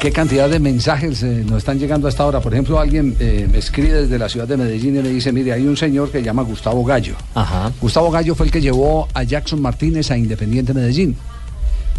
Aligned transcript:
¿Qué 0.00 0.12
cantidad 0.12 0.50
de 0.50 0.58
mensajes 0.60 1.22
eh, 1.22 1.44
nos 1.46 1.58
están 1.58 1.78
llegando 1.78 2.06
hasta 2.08 2.22
ahora? 2.24 2.40
Por 2.40 2.52
ejemplo, 2.52 2.78
alguien 2.78 3.16
eh, 3.20 3.48
me 3.50 3.58
escribe 3.58 4.02
desde 4.02 4.18
la 4.18 4.28
ciudad 4.28 4.46
de 4.46 4.58
Medellín 4.58 4.96
y 4.98 5.02
me 5.02 5.08
dice, 5.08 5.32
mire, 5.32 5.52
hay 5.54 5.66
un 5.66 5.78
señor 5.78 6.10
que 6.10 6.18
se 6.18 6.24
llama 6.24 6.42
Gustavo 6.42 6.84
Gallo. 6.84 7.14
Ajá. 7.34 7.72
Gustavo 7.80 8.10
Gallo 8.10 8.34
fue 8.34 8.46
el 8.46 8.52
que 8.52 8.60
llevó 8.60 9.08
a 9.14 9.22
Jackson 9.22 9.62
Martínez 9.62 10.10
a 10.10 10.18
Independiente 10.18 10.74
Medellín. 10.74 11.16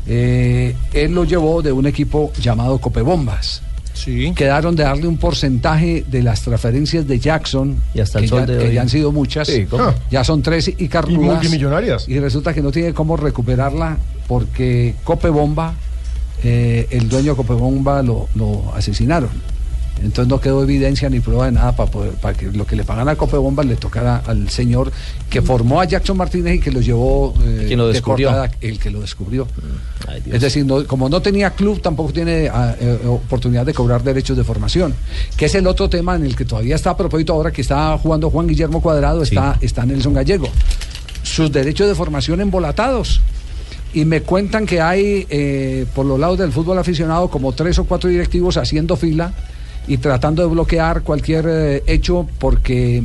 Eh, 0.08 0.76
él 0.94 1.14
lo 1.16 1.24
llevó 1.24 1.64
de 1.64 1.72
un 1.72 1.88
equipo 1.88 2.32
llamado 2.40 2.78
Copebombas. 2.78 3.64
Sí. 3.96 4.34
Quedaron 4.36 4.76
de 4.76 4.84
darle 4.84 5.08
un 5.08 5.18
porcentaje 5.18 6.06
de 6.08 6.22
las 6.22 6.42
transferencias 6.42 7.08
de 7.08 7.18
Jackson, 7.18 7.82
Y 7.96 8.02
hasta 8.02 8.20
el 8.20 8.26
que, 8.26 8.30
sol 8.30 8.40
ya, 8.42 8.46
de 8.46 8.58
que 8.60 8.68
hoy. 8.68 8.74
ya 8.76 8.82
han 8.82 8.90
sido 8.90 9.12
muchas, 9.12 9.48
Sí, 9.48 9.66
¿cómo? 9.66 9.92
ya 10.12 10.24
son 10.24 10.44
tres 10.44 10.68
y 10.78 10.88
carnudas. 10.90 11.36
multimillonarias. 11.38 12.08
Y 12.08 12.20
resulta 12.20 12.54
que 12.54 12.62
no 12.62 12.72
tiene 12.72 12.94
cómo 12.94 13.18
recuperarla 13.18 13.98
porque 14.28 14.94
Copebomba, 15.04 15.74
eh, 16.46 16.88
el 16.92 17.10
dueño 17.10 17.32
de 17.32 17.38
Copebomba 17.38 18.02
lo, 18.02 18.30
lo 18.36 18.72
asesinaron. 18.76 19.30
Entonces 20.04 20.28
no 20.30 20.42
quedó 20.42 20.62
evidencia 20.62 21.10
ni 21.10 21.22
prueba 21.22 21.46
de 21.46 21.54
nada 21.54 21.74
para, 21.74 21.90
poder- 21.90 22.12
para 22.16 22.38
que 22.38 22.48
lo 22.52 22.68
que 22.68 22.76
le 22.76 22.84
pagan 22.84 23.08
a 23.08 23.16
Copebomba 23.16 23.64
le 23.64 23.78
tocara 23.78 24.18
al 24.28 24.50
señor 24.50 24.92
que 25.30 25.42
formó 25.42 25.80
a 25.80 25.86
Jackson 25.86 26.18
Martínez 26.18 26.56
y 26.56 26.60
que 26.60 26.70
lo 26.70 26.82
llevó 26.82 27.34
eh, 27.42 27.64
Quien 27.68 27.80
lo 27.80 27.88
de 27.88 27.94
descubrió. 27.94 28.28
cortada, 28.28 28.52
el 28.60 28.78
que 28.78 28.90
lo 28.92 29.00
descubrió. 29.00 29.48
Ay, 30.06 30.20
Dios. 30.20 30.36
Es 30.36 30.42
decir, 30.42 30.66
no- 30.66 30.86
como 30.86 31.08
no 31.08 31.22
tenía 31.22 31.52
club, 31.52 31.82
tampoco 31.82 32.12
tiene 32.12 32.50
ah, 32.54 32.76
eh, 32.78 33.00
oportunidad 33.08 33.66
de 33.66 33.74
cobrar 33.74 34.04
derechos 34.04 34.36
de 34.36 34.44
formación, 34.44 34.94
que 35.38 35.46
es 35.46 35.56
el 35.56 35.66
otro 35.66 35.90
tema 35.90 36.16
en 36.18 36.26
el 36.26 36.36
que 36.36 36.44
todavía 36.44 36.76
está 36.76 36.90
a 36.90 36.98
propósito 36.98 37.32
ahora 37.32 37.52
que 37.52 37.62
está 37.62 37.98
jugando 37.98 38.30
Juan 38.30 38.48
Guillermo 38.48 38.82
Cuadrado, 38.82 39.24
está, 39.24 39.58
está 39.62 39.86
Nelson 39.86 40.14
Gallego. 40.14 40.50
Sus 41.24 41.50
derechos 41.54 41.88
de 41.88 41.96
formación 41.96 42.42
embolatados. 42.42 43.22
Y 43.94 44.06
me 44.06 44.22
cuentan 44.22 44.66
que 44.66 44.82
hay, 44.82 45.26
eh, 45.30 45.86
por 45.96 46.06
los 46.06 46.20
lados 46.20 46.38
del 46.38 46.52
fútbol 46.52 46.78
aficionado, 46.78 47.30
como 47.30 47.54
tres 47.54 47.80
o 47.80 47.86
cuatro 47.86 48.10
directivos 48.10 48.58
haciendo 48.58 48.98
fila 48.98 49.34
y 49.88 49.98
tratando 49.98 50.42
de 50.42 50.50
bloquear 50.50 51.04
cualquier 51.04 51.46
eh, 51.48 51.84
hecho 51.88 52.28
porque 52.40 53.04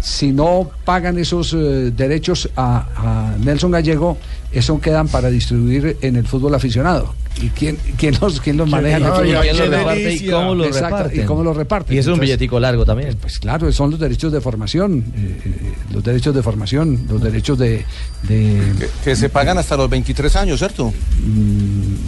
si 0.00 0.32
no 0.32 0.70
pagan 0.84 1.18
esos 1.18 1.54
eh, 1.54 1.92
derechos 1.96 2.48
a, 2.56 2.86
a 2.96 3.36
Nelson 3.38 3.70
Gallego, 3.70 4.18
eso 4.52 4.80
quedan 4.80 5.08
para 5.08 5.30
distribuir 5.30 5.98
en 6.00 6.16
el 6.16 6.26
fútbol 6.26 6.54
aficionado. 6.54 7.14
¿Y 7.42 7.48
quién, 7.48 7.76
quién 7.96 8.16
los, 8.20 8.40
quién 8.40 8.56
los 8.56 8.68
maneja? 8.68 8.96
Ay, 9.18 9.32
ay, 9.32 9.40
¿Quién 9.42 9.56
lo 9.56 9.64
qué 9.64 9.76
reparte 9.76 10.14
y 10.14 10.30
cómo 10.30 10.54
lo 10.54 10.64
Exacto, 10.64 10.96
reparten? 10.96 11.22
y 11.22 11.26
cómo 11.26 11.42
lo 11.44 11.52
reparten. 11.54 11.96
Y 11.96 11.98
es 11.98 12.06
un 12.06 12.12
Entonces, 12.14 12.28
billetico 12.36 12.60
largo 12.60 12.84
también. 12.84 13.16
Pues 13.20 13.38
claro, 13.38 13.70
son 13.72 13.90
los 13.90 13.98
derechos 14.00 14.32
de 14.32 14.40
formación, 14.40 15.04
eh, 15.16 15.40
eh, 15.44 15.72
los 15.92 16.02
derechos 16.04 16.34
de 16.34 16.42
formación, 16.42 17.06
los 17.08 17.20
derechos 17.20 17.58
de... 17.58 17.84
de- 18.22 18.72
Que, 18.78 18.88
que 19.04 19.16
se 19.16 19.28
pagan 19.28 19.58
hasta 19.58 19.76
los 19.76 19.90
23 19.90 20.36
años, 20.36 20.58
¿cierto? 20.60 20.92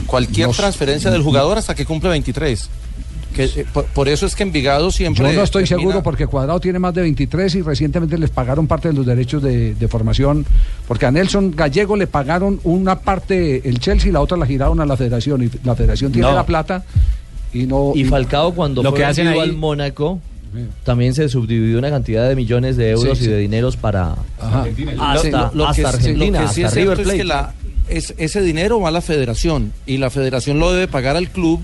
Cualquier 0.07 0.49
no- 0.49 0.55
transferencia 0.55 1.11
del 1.11 1.23
jugador 1.23 1.59
hasta 1.59 1.75
que 1.75 1.85
cumple 1.85 2.11
23. 2.11 2.69
Que, 3.37 3.45
eh, 3.45 3.67
por, 3.73 3.84
por 3.87 4.09
eso 4.09 4.25
es 4.27 4.34
que 4.34 4.42
Envigado 4.42 4.91
siempre. 4.91 5.25
Yo 5.31 5.33
no 5.39 5.42
estoy 5.42 5.65
termina- 5.65 5.81
seguro 5.83 6.03
porque 6.03 6.27
Cuadrado 6.27 6.59
tiene 6.59 6.79
más 6.79 6.95
de 6.95 7.03
23 7.03 7.55
y 7.56 7.62
recientemente 7.62 8.17
les 8.19 8.31
pagaron 8.31 8.67
parte 8.67 8.89
de 8.89 8.95
los 8.95 9.05
derechos 9.06 9.42
de, 9.42 9.74
de 9.74 9.89
formación, 9.89 10.47
porque 10.89 11.07
a 11.07 11.11
Nelson 11.11 11.52
Gallego 11.55 11.97
le 11.97 12.07
pagaron 12.07 12.58
una 12.64 12.98
parte 13.01 13.69
el 13.69 13.79
Chelsea 13.79 14.08
y 14.08 14.13
la 14.13 14.20
otra 14.20 14.36
la 14.36 14.47
giraron 14.47 14.80
a 14.80 14.86
la 14.86 14.97
federación 14.97 15.42
y 15.45 15.51
la 15.64 15.74
federación 15.77 16.13
tiene 16.13 16.29
No. 16.29 16.35
la 16.35 16.47
plata 16.47 16.85
y 17.52 17.67
no... 17.67 17.92
Y 17.95 18.05
Falcao 18.05 18.55
cuando 18.55 18.83
Lo 18.83 18.91
fue 18.91 18.98
que 19.01 19.05
hacen 19.05 19.29
ahí- 19.29 19.39
al 19.39 19.53
Mónaco 19.53 20.18
también 20.85 21.13
se 21.13 21.29
subdividió 21.29 21.79
una 21.79 21.91
cantidad 21.91 22.27
de 22.29 22.35
millones 22.35 22.79
de 22.79 22.91
euros 22.92 23.18
Sí, 23.18 23.24
y 23.27 23.29
de 23.29 23.39
dineros 23.39 23.77
para 23.77 24.14
Ajá. 24.41 24.64
hasta, 25.01 25.30
Lo- 25.30 25.55
lo 25.55 25.68
hasta 25.68 25.83
que, 25.83 25.89
Argentina, 25.89 26.41
lo 26.41 26.48
que 26.48 26.55
sí 26.55 26.63
hasta 26.63 26.79
es 26.80 26.83
River 26.85 26.97
cierto 26.97 27.01
es 27.03 27.05
Plate. 27.05 27.18
que 27.18 27.24
la- 27.24 27.53
es- 27.89 28.14
ese 28.17 28.41
dinero 28.41 28.80
va 28.80 28.89
a 28.89 28.92
la 28.92 29.03
federación 29.03 29.73
y 29.85 29.98
la 29.98 30.08
federación 30.08 30.58
lo 30.58 30.73
debe 30.73 30.89
pagar 30.89 31.17
al 31.17 31.29
club, 31.29 31.61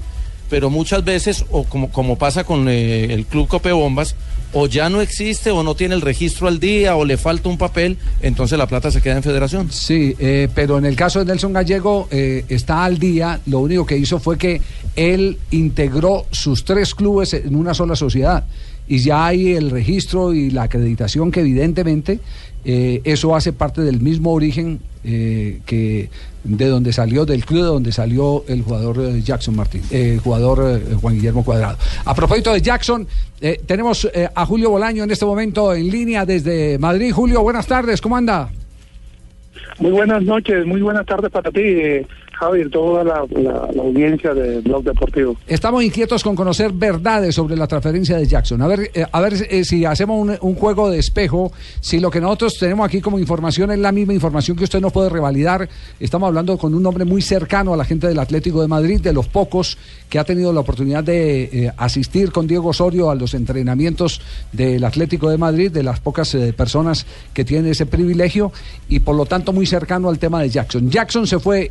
pero 0.53 0.69
muchas 0.69 1.03
veces, 1.03 1.47
o 1.51 1.65
como, 1.65 1.91
como 1.91 2.19
pasa 2.19 2.45
con 2.45 2.69
eh, 2.69 3.15
el 3.15 3.25
club 3.25 3.49
Copebombas, 3.49 4.17
o 4.53 4.67
ya 4.67 4.91
no 4.91 5.01
existe 5.01 5.51
o 5.51 5.63
no 5.63 5.75
tiene 5.75 5.95
el 5.95 6.03
registro 6.03 6.47
al 6.47 6.61
día 6.61 6.95
o 6.95 7.07
le 7.07 7.17
falta 7.17 7.49
un 7.49 7.57
papel, 7.57 7.97
entonces 8.21 8.59
la 8.59 8.67
plata 8.67 8.91
se 8.91 9.01
queda 9.01 9.17
en 9.17 9.23
federación. 9.23 9.73
Sí, 9.73 10.15
eh, 10.19 10.51
pero 10.55 10.77
en 10.77 10.85
el 10.85 10.95
caso 10.95 11.21
de 11.21 11.25
Nelson 11.25 11.55
Gallego 11.55 12.07
eh, 12.11 12.45
está 12.51 12.85
al 12.85 12.99
día. 12.99 13.41
Lo 13.47 13.61
único 13.61 13.87
que 13.87 13.97
hizo 13.97 14.21
fue 14.21 14.37
que 14.37 14.61
él 14.95 15.39
integró 15.53 16.27
sus 16.31 16.67
tres 16.67 16.95
clubes 16.95 17.33
en 17.33 17.57
una 17.57 17.73
sola 17.73 17.97
sociedad. 17.97 18.45
Y 18.93 18.99
ya 18.99 19.25
hay 19.25 19.55
el 19.55 19.71
registro 19.71 20.35
y 20.35 20.51
la 20.51 20.65
acreditación 20.65 21.31
que 21.31 21.41
evidentemente 21.41 22.19
eh, 22.63 23.01
eso 23.05 23.35
hace 23.35 23.55
parte 23.55 23.81
del 23.81 24.01
mismo 24.01 24.35
origen 24.35 24.81
eh, 25.03 25.61
que 25.65 26.11
de 26.45 26.67
donde 26.67 26.93
salió, 26.93 27.25
del 27.25 27.47
club 27.47 27.61
de 27.61 27.69
donde 27.69 27.91
salió 27.91 28.45
el 28.49 28.61
jugador 28.61 28.99
eh, 29.01 29.23
Jackson 29.23 29.57
Martín, 29.57 29.81
el 29.91 30.21
jugador 30.21 30.83
Juan 31.01 31.15
Guillermo 31.15 31.43
Cuadrado. 31.43 31.79
A 32.05 32.15
propósito 32.15 32.53
de 32.53 32.61
Jackson, 32.61 33.09
tenemos 33.65 34.07
a 34.35 34.45
Julio 34.45 34.69
Bolaño 34.69 35.05
en 35.05 35.11
este 35.11 35.25
momento 35.25 35.73
en 35.73 35.89
línea 35.89 36.27
desde 36.27 36.79
Madrid. 36.79 37.13
Julio, 37.15 37.41
buenas 37.41 37.67
tardes, 37.67 37.99
¿cómo 37.99 38.19
anda? 38.19 38.51
Muy 39.79 39.93
buenas 39.93 40.23
noches, 40.23 40.67
muy 40.67 40.83
buenas 40.83 41.07
tardes 41.07 41.31
para 41.31 41.51
ti, 41.51 42.05
Javier, 42.43 42.71
toda 42.71 43.05
la, 43.05 43.19
audiencia 43.81 44.35
de 44.35 44.61
Blog 44.63 44.83
Deportivo. 44.83 45.37
Estamos 45.47 45.85
inquietos 45.85 46.25
con 46.25 46.35
conocer 46.35 46.73
verdades 46.73 47.37
sobre 47.37 47.57
la 47.57 47.69
transferencia 47.69 48.17
de 48.17 48.27
Jackson. 48.27 48.61
A 48.63 48.67
ver, 48.67 48.91
eh, 48.95 49.07
a 49.11 49.21
ver 49.21 49.35
eh, 49.49 49.65
si 49.65 49.85
hacemos 49.85 50.39
un, 50.41 50.55
juego 50.57 50.91
de 50.91 50.99
espejo, 50.99 51.53
si 51.81 52.01
lo 52.01 52.11
que 52.11 52.21
nosotros 52.21 52.59
tenemos 52.59 52.85
aquí 52.85 53.01
como 53.01 53.21
información 53.21 53.71
es 53.71 53.79
la 53.79 53.93
misma 53.93 54.13
información 54.13 54.57
que 54.57 54.65
usted 54.65 54.81
nos 54.81 54.93
puede 54.93 55.09
revalidar. 55.09 55.69
Estamos 56.01 56.27
hablando 56.27 56.59
con 56.59 56.75
un 56.75 56.85
hombre 56.85 57.05
muy 57.05 57.23
cercano 57.23 57.75
a 57.75 57.77
la 57.77 57.85
gente 57.85 58.09
del 58.09 58.19
Atlético 58.19 58.61
de 58.61 58.67
Madrid, 58.67 59.01
de 59.01 59.13
los 59.13 59.29
pocos 59.29 59.79
que 60.09 60.19
ha 60.19 60.25
tenido 60.25 60.53
la 60.53 60.61
oportunidad 60.61 61.05
de 61.05 61.45
eh, 61.45 61.73
asistir 61.77 62.33
con 62.33 62.49
Diego 62.49 62.71
Osorio 62.71 63.09
a 63.11 63.15
los 63.15 63.35
entrenamientos 63.35 64.21
del 64.51 64.83
Atlético 64.83 65.31
de 65.31 65.39
Madrid, 65.39 65.71
de 65.71 65.85
las 65.85 66.01
pocas 66.01 66.35
eh, 66.35 66.53
personas 66.53 67.07
que 67.33 67.45
tienen 67.45 67.71
ese 67.71 67.87
privilegio 67.87 68.51
y 68.89 68.99
por 68.99 69.15
lo 69.15 69.27
tanto 69.27 69.53
muy 69.53 69.65
cercano 69.65 70.09
al 70.09 70.19
tema 70.19 70.43
de 70.43 70.51
Jackson. 70.51 70.91
¿Jackson 70.91 71.27
se 71.27 71.39
fue 71.39 71.71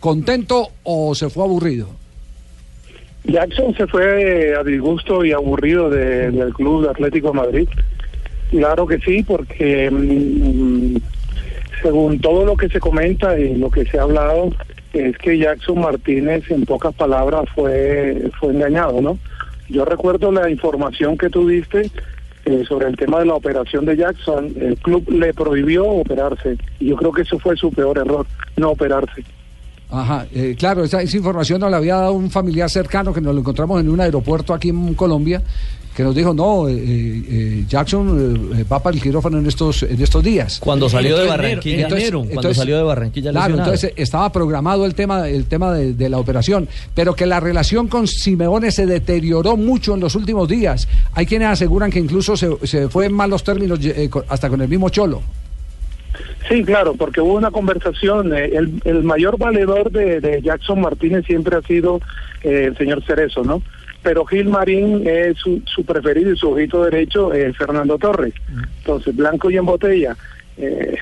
contento 0.00 0.68
o 0.82 1.14
se 1.14 1.28
fue 1.30 1.44
aburrido? 1.44 1.88
Jackson 3.24 3.74
se 3.76 3.86
fue 3.86 4.50
eh, 4.50 4.54
a 4.56 4.64
disgusto 4.64 5.24
y 5.24 5.32
aburrido 5.32 5.90
de- 5.90 6.30
del 6.30 6.52
Club 6.54 6.88
Atlético 6.88 7.28
de 7.28 7.34
Madrid. 7.34 7.68
Claro 8.50 8.86
que 8.86 8.98
sí, 8.98 9.22
porque 9.22 9.90
mm, 9.90 10.96
según 11.82 12.18
todo 12.20 12.44
lo 12.44 12.56
que 12.56 12.68
se 12.68 12.80
comenta 12.80 13.38
y 13.38 13.54
lo 13.56 13.70
que 13.70 13.84
se 13.84 13.98
ha 13.98 14.02
hablado, 14.02 14.50
es 14.92 15.16
que 15.18 15.38
Jackson 15.38 15.80
Martínez, 15.80 16.50
en 16.50 16.64
pocas 16.64 16.94
palabras, 16.94 17.44
fue, 17.54 18.28
fue 18.40 18.52
engañado, 18.52 19.00
¿no? 19.00 19.18
Yo 19.68 19.84
recuerdo 19.84 20.32
la 20.32 20.50
información 20.50 21.16
que 21.16 21.30
tú 21.30 21.46
diste 21.46 21.90
eh, 22.46 22.64
sobre 22.66 22.88
el 22.88 22.96
tema 22.96 23.20
de 23.20 23.26
la 23.26 23.34
operación 23.34 23.84
de 23.84 23.96
Jackson. 23.96 24.52
El 24.60 24.76
club 24.78 25.08
le 25.10 25.32
prohibió 25.32 25.86
operarse 25.86 26.56
y 26.80 26.86
yo 26.88 26.96
creo 26.96 27.12
que 27.12 27.22
eso 27.22 27.38
fue 27.38 27.56
su 27.56 27.70
peor 27.70 27.98
error, 27.98 28.26
no 28.56 28.70
operarse. 28.70 29.22
Ajá, 29.90 30.26
eh, 30.32 30.54
claro, 30.58 30.84
esa, 30.84 31.02
esa 31.02 31.16
información 31.16 31.60
nos 31.60 31.70
la 31.70 31.78
había 31.78 31.96
dado 31.96 32.12
un 32.12 32.30
familiar 32.30 32.70
cercano 32.70 33.12
que 33.12 33.20
nos 33.20 33.34
lo 33.34 33.40
encontramos 33.40 33.80
en 33.80 33.88
un 33.88 34.00
aeropuerto 34.00 34.54
aquí 34.54 34.68
en 34.68 34.94
Colombia, 34.94 35.42
que 35.94 36.04
nos 36.04 36.14
dijo, 36.14 36.32
no, 36.32 36.68
eh, 36.68 36.74
eh, 36.78 37.64
Jackson 37.68 38.52
eh, 38.56 38.64
va 38.64 38.80
para 38.80 38.94
el 38.94 39.02
quirófano 39.02 39.38
en 39.38 39.46
estos, 39.46 39.82
en 39.82 40.00
estos 40.00 40.22
días. 40.22 40.60
Cuando 40.60 40.88
salió 40.88 41.18
de 41.18 41.26
Barranquilla, 41.26 41.88
enero, 41.88 42.24
cuando 42.32 42.54
salió 42.54 42.76
de 42.76 42.82
Barranquilla 42.84 43.32
Claro, 43.32 43.58
entonces 43.58 43.92
estaba 43.96 44.30
programado 44.30 44.86
el 44.86 44.94
tema, 44.94 45.28
el 45.28 45.46
tema 45.46 45.74
de, 45.74 45.92
de 45.94 46.08
la 46.08 46.18
operación, 46.18 46.68
pero 46.94 47.14
que 47.14 47.26
la 47.26 47.40
relación 47.40 47.88
con 47.88 48.06
Simeone 48.06 48.70
se 48.70 48.86
deterioró 48.86 49.56
mucho 49.56 49.94
en 49.94 50.00
los 50.00 50.14
últimos 50.14 50.48
días. 50.48 50.86
Hay 51.12 51.26
quienes 51.26 51.48
aseguran 51.48 51.90
que 51.90 51.98
incluso 51.98 52.36
se, 52.36 52.48
se 52.64 52.88
fue 52.88 53.06
en 53.06 53.12
malos 53.12 53.42
términos 53.42 53.80
eh, 53.82 54.08
hasta 54.28 54.48
con 54.48 54.60
el 54.60 54.68
mismo 54.68 54.88
Cholo. 54.90 55.20
Sí, 56.48 56.64
claro, 56.64 56.94
porque 56.94 57.20
hubo 57.20 57.34
una 57.34 57.50
conversación. 57.50 58.34
eh, 58.34 58.50
el, 58.56 58.80
el 58.84 59.02
mayor 59.02 59.38
valedor 59.38 59.90
de, 59.90 60.20
de 60.20 60.42
Jackson 60.42 60.80
Martínez 60.80 61.24
siempre 61.26 61.56
ha 61.56 61.62
sido 61.62 62.00
eh, 62.42 62.64
el 62.68 62.76
señor 62.76 63.02
Cerezo, 63.04 63.42
¿no? 63.44 63.62
Pero 64.02 64.24
Gil 64.24 64.48
Marín 64.48 65.06
es 65.06 65.36
su, 65.38 65.62
su 65.66 65.84
preferido 65.84 66.32
y 66.32 66.36
su 66.36 66.50
ojito 66.50 66.82
derecho, 66.84 67.34
eh, 67.34 67.52
Fernando 67.52 67.98
Torres. 67.98 68.32
Entonces, 68.78 69.14
blanco 69.14 69.50
y 69.50 69.56
en 69.58 69.66
botella. 69.66 70.16
eh, 70.56 70.96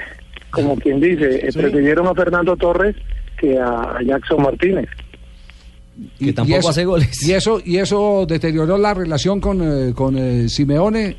como 0.51 0.77
quien 0.77 0.99
dice, 0.99 1.47
eh, 1.47 1.51
prefirieron 1.53 2.07
a 2.07 2.15
Fernando 2.15 2.57
Torres 2.57 2.97
que 3.39 3.59
a, 3.59 3.99
a 3.99 4.03
Jackson 4.03 4.43
Martínez. 4.43 4.89
Que 6.19 6.33
tampoco 6.33 6.59
eso, 6.61 6.69
hace 6.71 6.85
goles. 6.85 7.29
Y 7.29 7.33
eso, 7.33 7.61
y 7.65 7.77
eso 7.77 8.25
deterioró 8.27 8.79
la 8.79 8.95
relación 8.95 9.41
con, 9.41 9.61
eh, 9.63 9.93
con 9.95 10.17
eh, 10.17 10.49
Simeone, 10.49 11.17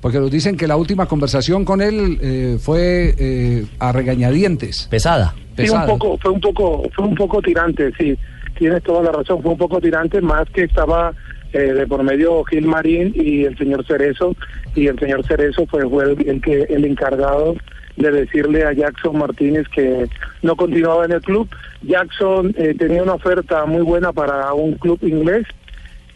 porque 0.00 0.18
nos 0.18 0.30
dicen 0.30 0.56
que 0.56 0.66
la 0.66 0.76
última 0.76 1.06
conversación 1.06 1.64
con 1.64 1.80
él 1.80 2.18
eh, 2.20 2.58
fue 2.60 3.14
eh, 3.18 3.66
a 3.78 3.92
regañadientes. 3.92 4.88
Pesada. 4.90 5.34
Sí, 5.56 5.68
un 5.68 5.86
poco, 5.86 6.18
fue 6.18 6.30
un 6.30 6.40
poco, 6.40 6.82
fue 6.94 7.04
un 7.04 7.14
poco 7.14 7.42
tirante, 7.42 7.92
sí, 7.98 8.16
tienes 8.58 8.82
toda 8.82 9.02
la 9.02 9.12
razón, 9.12 9.42
fue 9.42 9.52
un 9.52 9.58
poco 9.58 9.80
tirante, 9.80 10.20
más 10.22 10.48
que 10.50 10.62
estaba 10.62 11.12
eh, 11.52 11.58
de 11.58 11.86
por 11.86 12.02
medio 12.02 12.42
Gil 12.44 12.66
Marín 12.66 13.12
y 13.14 13.44
el 13.44 13.58
señor 13.58 13.84
Cerezo, 13.86 14.34
y 14.74 14.86
el 14.86 14.98
señor 14.98 15.26
Cerezo 15.26 15.66
fue, 15.66 15.86
fue 15.88 16.04
el, 16.04 16.28
el 16.28 16.40
que 16.40 16.62
el 16.62 16.84
encargado 16.86 17.56
de 17.96 18.10
decirle 18.10 18.64
a 18.64 18.72
Jackson 18.72 19.18
Martínez 19.18 19.66
que 19.68 20.08
no 20.42 20.56
continuaba 20.56 21.04
en 21.04 21.12
el 21.12 21.20
club. 21.20 21.48
Jackson 21.82 22.54
eh, 22.56 22.74
tenía 22.78 23.02
una 23.02 23.14
oferta 23.14 23.66
muy 23.66 23.82
buena 23.82 24.12
para 24.12 24.52
un 24.54 24.74
club 24.74 24.98
inglés 25.02 25.46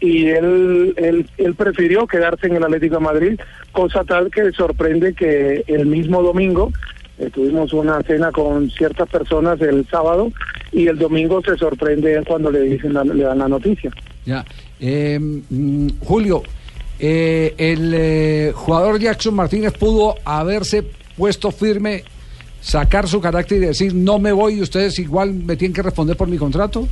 y 0.01 0.27
él, 0.27 0.93
él, 0.97 1.29
él 1.37 1.55
prefirió 1.55 2.05
quedarse 2.07 2.47
en 2.47 2.55
el 2.57 2.63
Atlético 2.63 2.95
de 2.95 3.01
Madrid, 3.01 3.39
cosa 3.71 4.03
tal 4.03 4.29
que 4.31 4.51
sorprende 4.51 5.13
que 5.13 5.63
el 5.67 5.85
mismo 5.85 6.21
domingo 6.21 6.71
eh, 7.17 7.29
tuvimos 7.33 7.71
una 7.73 8.01
cena 8.03 8.31
con 8.31 8.69
ciertas 8.71 9.07
personas 9.09 9.59
el 9.61 9.87
sábado 9.87 10.31
y 10.71 10.87
el 10.87 10.97
domingo 10.97 11.41
se 11.41 11.55
sorprende 11.57 12.21
cuando 12.27 12.51
le 12.51 12.61
dicen 12.61 12.93
la- 12.93 13.03
le 13.05 13.23
dan 13.23 13.37
la 13.39 13.47
noticia. 13.47 13.91
Ya. 14.25 14.43
Eh, 14.79 15.17
mm, 15.19 15.87
Julio, 16.01 16.43
eh, 16.99 17.53
el 17.57 17.93
eh, 17.95 18.51
jugador 18.53 18.99
Jackson 18.99 19.33
Martínez 19.35 19.73
pudo 19.73 20.15
haberse 20.25 20.83
puesto 21.17 21.51
firme, 21.51 22.03
sacar 22.59 23.07
su 23.07 23.21
carácter 23.21 23.57
y 23.59 23.65
decir 23.67 23.93
no 23.93 24.19
me 24.19 24.31
voy 24.33 24.55
y 24.55 24.61
ustedes 24.61 24.99
igual 24.99 25.33
me 25.33 25.55
tienen 25.55 25.73
que 25.73 25.81
responder 25.83 26.17
por 26.17 26.27
mi 26.27 26.37
contrato. 26.37 26.87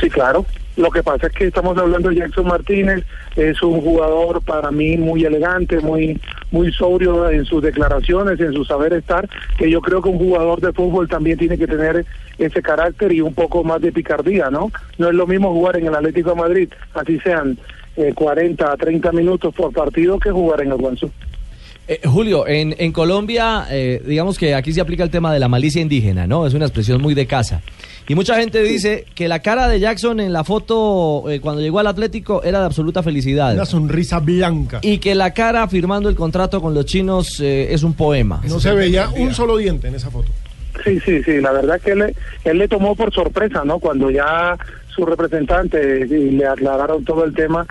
Sí, 0.00 0.08
claro. 0.10 0.44
Lo 0.76 0.90
que 0.90 1.02
pasa 1.02 1.28
es 1.28 1.32
que 1.32 1.46
estamos 1.46 1.78
hablando 1.78 2.08
de 2.08 2.16
Jackson 2.16 2.46
Martínez, 2.46 3.04
es 3.36 3.62
un 3.62 3.80
jugador 3.80 4.42
para 4.42 4.70
mí 4.72 4.96
muy 4.96 5.24
elegante, 5.24 5.78
muy 5.78 6.20
muy 6.50 6.72
sobrio 6.72 7.30
en 7.30 7.44
sus 7.44 7.62
declaraciones, 7.62 8.38
en 8.40 8.52
su 8.52 8.64
saber 8.64 8.92
estar, 8.92 9.28
que 9.58 9.70
yo 9.70 9.80
creo 9.80 10.00
que 10.00 10.08
un 10.08 10.18
jugador 10.18 10.60
de 10.60 10.72
fútbol 10.72 11.08
también 11.08 11.38
tiene 11.38 11.58
que 11.58 11.66
tener 11.66 12.04
ese 12.38 12.62
carácter 12.62 13.12
y 13.12 13.20
un 13.20 13.34
poco 13.34 13.64
más 13.64 13.80
de 13.80 13.92
picardía, 13.92 14.50
¿no? 14.50 14.70
No 14.98 15.08
es 15.08 15.14
lo 15.14 15.26
mismo 15.26 15.52
jugar 15.52 15.76
en 15.76 15.86
el 15.86 15.94
Atlético 15.94 16.30
de 16.30 16.36
Madrid, 16.36 16.68
así 16.94 17.18
sean 17.20 17.58
eh, 17.96 18.12
40 18.14 18.72
a 18.72 18.76
30 18.76 19.12
minutos 19.12 19.54
por 19.54 19.72
partido, 19.72 20.18
que 20.18 20.30
jugar 20.30 20.62
en 20.62 20.72
el 20.72 20.78
Guangzhou. 20.78 21.10
Eh, 21.86 22.00
Julio, 22.04 22.46
en, 22.46 22.74
en 22.78 22.92
Colombia, 22.92 23.66
eh, 23.70 24.02
digamos 24.06 24.38
que 24.38 24.54
aquí 24.54 24.72
se 24.72 24.80
aplica 24.80 25.02
el 25.04 25.10
tema 25.10 25.32
de 25.32 25.38
la 25.38 25.48
malicia 25.48 25.82
indígena, 25.82 26.26
¿no? 26.26 26.46
Es 26.46 26.54
una 26.54 26.64
expresión 26.64 27.02
muy 27.02 27.14
de 27.14 27.26
casa. 27.26 27.62
Y 28.06 28.14
mucha 28.14 28.36
gente 28.36 28.62
dice 28.62 29.06
que 29.14 29.28
la 29.28 29.38
cara 29.40 29.66
de 29.68 29.80
Jackson 29.80 30.20
en 30.20 30.32
la 30.32 30.44
foto 30.44 31.24
eh, 31.30 31.40
cuando 31.40 31.62
llegó 31.62 31.78
al 31.78 31.86
Atlético 31.86 32.42
era 32.42 32.60
de 32.60 32.66
absoluta 32.66 33.02
felicidad. 33.02 33.54
Una 33.54 33.64
sonrisa 33.64 34.20
blanca. 34.20 34.80
Y 34.82 34.98
que 34.98 35.14
la 35.14 35.32
cara 35.32 35.66
firmando 35.68 36.08
el 36.10 36.14
contrato 36.14 36.60
con 36.60 36.74
los 36.74 36.84
chinos 36.84 37.40
eh, 37.40 37.68
es 37.72 37.82
un 37.82 37.94
poema. 37.94 38.40
No 38.46 38.60
se 38.60 38.74
veía 38.74 39.08
un 39.16 39.32
solo 39.34 39.56
diente 39.56 39.88
en 39.88 39.94
esa 39.94 40.10
foto. 40.10 40.30
Sí, 40.84 40.98
sí, 41.00 41.22
sí, 41.22 41.40
la 41.40 41.52
verdad 41.52 41.80
que 41.80 41.92
él, 41.92 42.00
le- 42.00 42.14
él 42.44 42.58
le 42.58 42.68
tomó 42.68 42.94
por 42.96 43.14
sorpresa, 43.14 43.62
¿no? 43.64 43.78
Cuando 43.78 44.10
ya 44.10 44.58
su 44.94 45.06
representante 45.06 46.02
eh, 46.02 46.06
y 46.06 46.30
le 46.32 46.46
aclararon 46.46 47.04
todo 47.04 47.24
el 47.24 47.32
tema, 47.32 47.66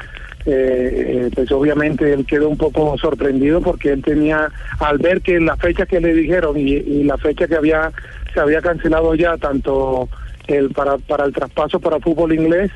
eh, 0.45 1.25
eh, 1.25 1.31
pues 1.33 1.51
obviamente 1.51 2.11
él 2.11 2.25
quedó 2.25 2.49
un 2.49 2.57
poco 2.57 2.97
sorprendido 2.97 3.61
porque 3.61 3.93
él 3.93 4.01
tenía, 4.03 4.49
al 4.79 4.97
ver 4.97 5.21
que 5.21 5.39
la 5.39 5.55
fecha 5.55 5.85
que 5.85 6.01
le 6.01 6.13
dijeron 6.13 6.57
y, 6.57 6.71
y 6.73 7.03
la 7.03 7.17
fecha 7.17 7.47
que 7.47 7.55
había 7.55 7.91
se 8.33 8.39
había 8.39 8.61
cancelado 8.61 9.15
ya 9.15 9.37
tanto 9.37 10.09
el 10.47 10.69
para 10.71 10.97
para 10.97 11.25
el 11.25 11.33
traspaso 11.33 11.79
para 11.79 11.99
fútbol 11.99 12.33
inglés, 12.33 12.71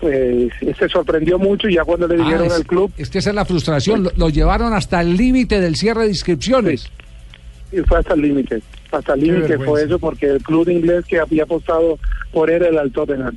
pues 0.00 0.52
se 0.76 0.88
sorprendió 0.88 1.38
mucho 1.38 1.68
y 1.68 1.74
ya 1.74 1.84
cuando 1.84 2.08
le 2.08 2.16
dijeron 2.16 2.42
Ah, 2.42 2.46
es, 2.46 2.52
al 2.54 2.66
club 2.66 2.90
es 2.96 3.08
que 3.08 3.18
esa 3.18 3.30
es 3.30 3.36
la 3.36 3.44
frustración, 3.44 4.02
lo, 4.02 4.10
lo 4.16 4.28
llevaron 4.28 4.74
hasta 4.74 5.00
el 5.00 5.16
límite 5.16 5.60
del 5.60 5.76
cierre 5.76 6.02
de 6.04 6.08
inscripciones. 6.08 6.90
y 7.70 7.76
fue 7.82 7.98
hasta 7.98 8.14
el 8.14 8.22
límite, 8.22 8.60
hasta 8.90 9.14
el 9.14 9.20
límite 9.20 9.58
fue 9.58 9.84
eso 9.84 9.98
porque 10.00 10.26
el 10.26 10.42
club 10.42 10.68
inglés 10.68 11.04
que 11.06 11.20
había 11.20 11.44
apostado 11.44 11.98
por 12.32 12.50
él 12.50 12.62
era 12.62 12.82
el 12.82 12.90
Tottenham. 12.90 13.36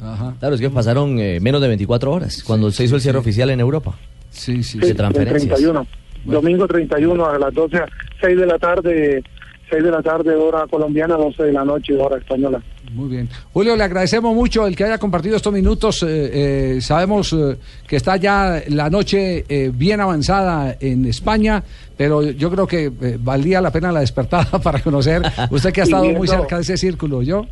Ajá. 0.00 0.34
Claro, 0.38 0.54
es 0.54 0.60
que 0.60 0.70
pasaron 0.70 1.18
eh, 1.18 1.38
menos 1.40 1.60
de 1.60 1.68
24 1.68 2.10
horas 2.12 2.42
cuando 2.42 2.70
se 2.70 2.84
hizo 2.84 2.96
el 2.96 3.00
cierre 3.00 3.18
oficial 3.18 3.50
en 3.50 3.60
Europa. 3.60 3.94
Sí, 4.30 4.62
sí, 4.62 4.78
de 4.78 4.84
sí. 4.86 4.90
el 4.92 4.96
transferencias. 4.96 5.54
31. 5.58 5.86
Domingo 6.24 6.66
31 6.66 7.24
a 7.26 7.38
las 7.38 7.54
12, 7.54 7.78
6 8.20 8.38
de 8.38 8.46
la 8.46 8.58
tarde, 8.58 9.22
6 9.70 9.82
de 9.82 9.90
la 9.90 10.02
tarde 10.02 10.34
hora 10.34 10.66
colombiana, 10.66 11.16
12 11.16 11.44
de 11.44 11.52
la 11.52 11.64
noche 11.64 11.96
hora 11.96 12.18
española. 12.18 12.60
Muy 12.92 13.08
bien. 13.08 13.28
Julio, 13.52 13.76
le 13.76 13.84
agradecemos 13.84 14.34
mucho 14.34 14.66
el 14.66 14.74
que 14.74 14.84
haya 14.84 14.98
compartido 14.98 15.36
estos 15.36 15.52
minutos. 15.52 16.02
eh, 16.02 16.76
eh, 16.76 16.80
sabemos 16.80 17.32
eh, 17.34 17.56
que 17.86 17.96
está 17.96 18.16
ya 18.16 18.62
la 18.68 18.88
noche 18.90 19.44
eh, 19.48 19.70
bien 19.74 20.00
avanzada 20.00 20.76
en 20.80 21.04
España, 21.04 21.62
pero 21.96 22.22
yo 22.22 22.50
creo 22.50 22.66
que 22.66 22.86
eh, 22.86 23.18
valía 23.20 23.60
la 23.60 23.70
pena 23.70 23.92
la 23.92 24.00
despertada 24.00 24.58
para 24.62 24.80
conocer. 24.82 25.22
Usted 25.50 25.72
que 25.72 25.82
ha 25.82 25.84
estado 25.84 26.04
muy 26.04 26.26
cerca 26.28 26.56
de 26.56 26.62
ese 26.62 26.76
círculo, 26.76 27.22
¿yo? 27.22 27.46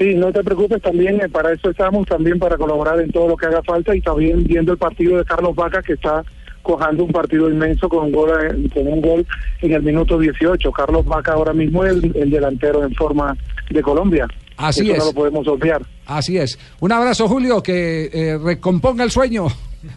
Sí, 0.00 0.14
no 0.14 0.32
te 0.32 0.42
preocupes, 0.42 0.80
también 0.80 1.20
eh, 1.20 1.28
para 1.28 1.52
eso 1.52 1.68
estamos, 1.68 2.06
también 2.06 2.38
para 2.38 2.56
colaborar 2.56 2.98
en 3.00 3.12
todo 3.12 3.28
lo 3.28 3.36
que 3.36 3.44
haga 3.44 3.62
falta 3.62 3.94
y 3.94 4.00
también 4.00 4.42
viendo 4.44 4.72
el 4.72 4.78
partido 4.78 5.18
de 5.18 5.26
Carlos 5.26 5.54
Vaca 5.54 5.82
que 5.82 5.92
está 5.92 6.24
cojando 6.62 7.04
un 7.04 7.12
partido 7.12 7.50
inmenso 7.50 7.86
con 7.86 8.06
un 8.06 8.12
gol, 8.12 8.30
eh, 8.30 8.70
con 8.72 8.86
un 8.86 9.02
gol 9.02 9.26
en 9.60 9.72
el 9.72 9.82
minuto 9.82 10.18
18. 10.18 10.72
Carlos 10.72 11.04
Vaca 11.04 11.34
ahora 11.34 11.52
mismo 11.52 11.84
es 11.84 11.92
el, 11.92 12.16
el 12.16 12.30
delantero 12.30 12.82
en 12.82 12.94
forma 12.94 13.36
de 13.68 13.82
Colombia. 13.82 14.26
Así 14.56 14.84
Eso 14.84 14.92
es. 14.92 14.98
no 15.00 15.04
lo 15.04 15.12
podemos 15.12 15.46
obviar. 15.48 15.82
Así 16.06 16.38
es. 16.38 16.58
Un 16.80 16.92
abrazo, 16.92 17.28
Julio, 17.28 17.62
que 17.62 18.10
eh, 18.10 18.38
recomponga 18.42 19.04
el 19.04 19.10
sueño. 19.10 19.48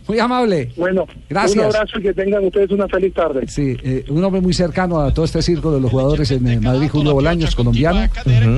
Muy 0.07 0.19
amable. 0.19 0.71
Bueno, 0.77 1.05
Gracias. 1.29 1.57
un 1.57 1.75
abrazo 1.75 1.99
y 1.99 2.03
que 2.03 2.13
tengan 2.13 2.45
ustedes 2.45 2.71
una 2.71 2.87
feliz 2.87 3.13
tarde. 3.13 3.45
Sí, 3.47 3.75
eh, 3.83 4.05
un 4.09 4.23
hombre 4.23 4.41
muy 4.41 4.53
cercano 4.53 4.99
a 4.99 5.13
todo 5.13 5.25
este 5.25 5.41
círculo 5.41 5.75
de 5.75 5.81
los 5.81 5.91
jugadores 5.91 6.31
en 6.31 6.47
eh, 6.47 6.59
Madrid, 6.59 6.89
Julio 6.89 7.13
Bolaños, 7.13 7.55
colombiano, 7.55 8.07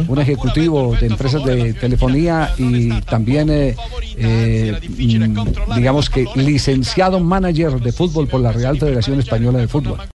un 0.07 0.19
ejecutivo 0.19 0.95
de 1.00 1.07
empresas 1.07 1.44
de 1.44 1.74
telefonía 1.74 2.51
y 2.57 2.89
también, 3.01 3.50
eh, 3.50 3.75
eh, 4.18 4.80
mm, 4.88 5.75
digamos 5.75 6.10
que 6.10 6.25
licenciado 6.36 7.19
manager 7.19 7.80
de 7.80 7.92
fútbol 7.92 8.27
por 8.27 8.42
la 8.42 8.51
Real 8.51 8.77
Federación 8.77 9.19
Española 9.19 9.60
de 9.60 9.68
Fútbol. 9.68 10.00